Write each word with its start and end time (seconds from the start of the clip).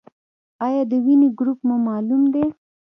ایا 0.65 0.83
د 0.91 0.93
وینې 1.05 1.29
ګروپ 1.37 1.59
مو 1.67 1.75
معلوم 1.87 2.21
دی؟ 2.33 2.45